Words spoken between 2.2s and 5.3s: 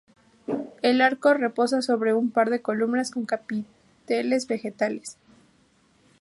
par de columnas con capiteles vegetales.